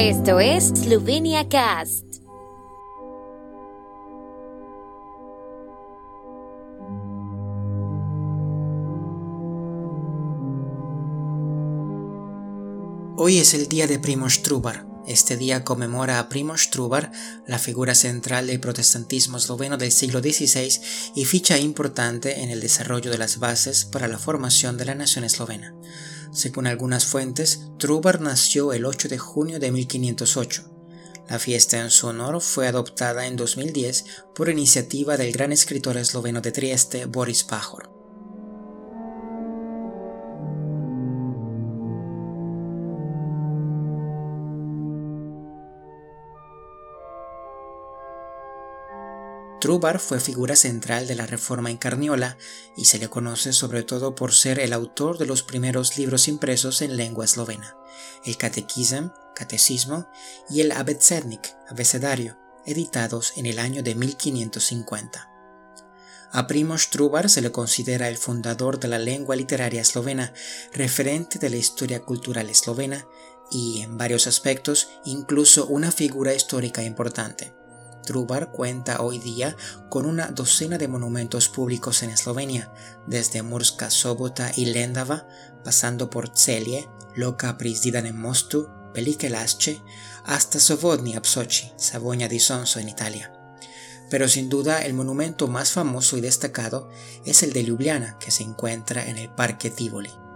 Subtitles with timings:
[0.00, 2.04] Esto es Slovenia Cast.
[13.16, 14.86] Hoy es el día de Primoz Trubar.
[15.08, 17.10] Este día conmemora a Primoz Trubar,
[17.48, 20.80] la figura central del protestantismo esloveno del siglo XVI
[21.16, 25.24] y ficha importante en el desarrollo de las bases para la formación de la nación
[25.24, 25.74] eslovena.
[26.32, 30.64] Según algunas fuentes, Trubar nació el 8 de junio de 1508.
[31.28, 36.40] La fiesta en su honor fue adoptada en 2010 por iniciativa del gran escritor esloveno
[36.40, 37.97] de Trieste, Boris Pajor.
[49.60, 52.38] Trubar fue figura central de la Reforma en Carniola
[52.76, 56.80] y se le conoce sobre todo por ser el autor de los primeros libros impresos
[56.80, 57.76] en lengua eslovena,
[58.24, 60.08] el Catequism, Catecismo
[60.48, 65.28] y el Abecednik, Abecedario, editados en el año de 1550.
[66.30, 70.32] A Primoz Trubar se le considera el fundador de la lengua literaria eslovena,
[70.72, 73.06] referente de la historia cultural eslovena
[73.50, 77.57] y, en varios aspectos, incluso una figura histórica importante.
[78.08, 79.54] Trubar cuenta hoy día
[79.90, 82.72] con una docena de monumentos públicos en Eslovenia,
[83.06, 85.28] desde Murska Sobota y Lendava,
[85.62, 87.76] pasando por Celje, Loka pri
[88.14, 89.30] Mostu, Velike
[90.24, 93.30] hasta Sovodni Apsochi, Savonia di Sonso en Italia.
[94.08, 96.88] Pero sin duda el monumento más famoso y destacado
[97.26, 100.27] es el de Ljubljana, que se encuentra en el Parque Tivoli.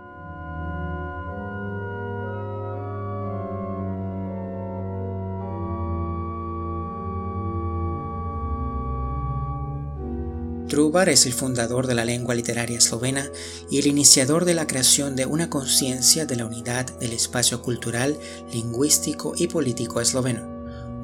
[10.72, 13.30] Trubar es el fundador de la lengua literaria eslovena
[13.70, 18.18] y el iniciador de la creación de una conciencia de la unidad del espacio cultural,
[18.50, 20.48] lingüístico y político esloveno.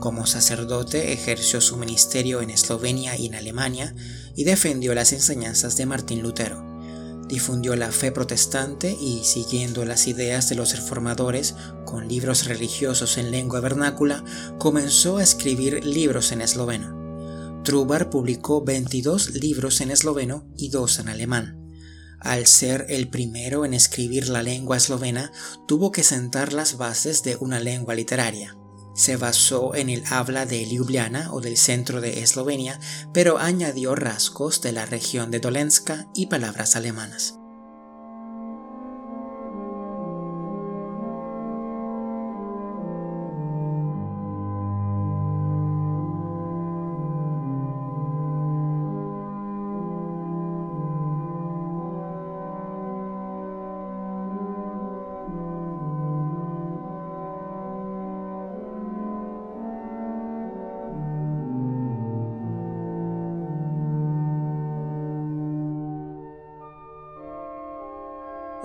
[0.01, 3.95] Como sacerdote ejerció su ministerio en Eslovenia y en Alemania
[4.35, 6.65] y defendió las enseñanzas de Martín Lutero.
[7.29, 13.31] Difundió la fe protestante y, siguiendo las ideas de los reformadores, con libros religiosos en
[13.31, 14.25] lengua vernácula,
[14.57, 16.98] comenzó a escribir libros en esloveno.
[17.65, 21.59] Trubar publicó 22 libros en esloveno y dos en alemán.
[22.21, 25.31] Al ser el primero en escribir la lengua eslovena,
[25.67, 28.57] tuvo que sentar las bases de una lengua literaria.
[28.95, 32.81] Se basó en el habla de Ljubljana o del centro de Eslovenia,
[33.13, 37.39] pero añadió rasgos de la región de Dolenska y palabras alemanas.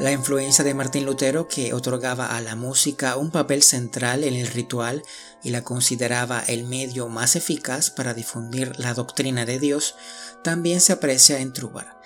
[0.04, 4.48] La influencia de Martín Lutero, que otorgaba a la música un papel central en el
[4.48, 5.02] ritual
[5.44, 9.96] y la consideraba el medio más eficaz para difundir la doctrina de Dios,
[10.44, 12.02] también se aprecia en Trubar.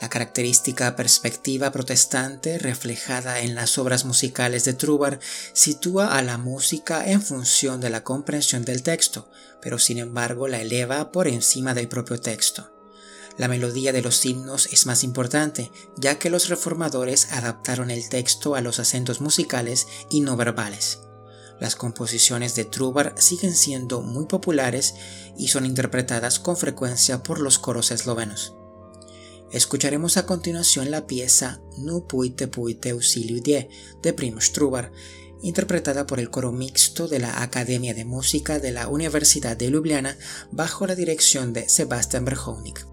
[0.00, 5.20] La característica perspectiva protestante reflejada en las obras musicales de Trubar
[5.52, 9.30] sitúa a la música en función de la comprensión del texto,
[9.60, 12.81] pero sin embargo la eleva por encima del propio texto.
[13.38, 18.54] La melodía de los himnos es más importante, ya que los reformadores adaptaron el texto
[18.54, 21.00] a los acentos musicales y no verbales.
[21.60, 24.94] Las composiciones de Trubar siguen siendo muy populares
[25.38, 28.54] y son interpretadas con frecuencia por los coros eslovenos.
[29.52, 33.68] Escucharemos a continuación la pieza Nu puite puite auxiliu die
[34.02, 34.92] de Primoz Trubar,
[35.42, 40.16] interpretada por el coro mixto de la Academia de Música de la Universidad de Ljubljana
[40.50, 42.91] bajo la dirección de Sebastian Berhonik.